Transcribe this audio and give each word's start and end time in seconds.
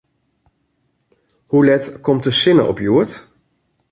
Hoe 1.47 1.65
let 1.65 2.01
komt 2.05 2.23
de 2.23 2.31
sinne 2.41 2.63
op 2.71 2.77
hjoed? 2.79 3.11